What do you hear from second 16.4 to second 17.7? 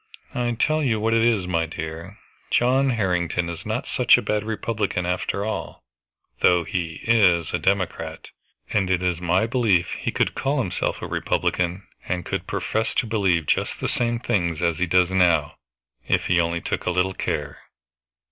only took a little care."